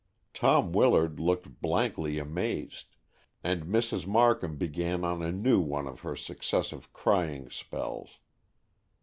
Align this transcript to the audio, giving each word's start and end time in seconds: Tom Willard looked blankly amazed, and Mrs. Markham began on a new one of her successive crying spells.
Tom 0.33 0.73
Willard 0.73 1.19
looked 1.19 1.61
blankly 1.61 2.17
amazed, 2.17 2.95
and 3.43 3.65
Mrs. 3.67 4.07
Markham 4.07 4.57
began 4.57 5.03
on 5.05 5.21
a 5.21 5.31
new 5.31 5.59
one 5.59 5.85
of 5.85 5.99
her 5.99 6.15
successive 6.15 6.91
crying 6.91 7.51
spells. 7.51 8.17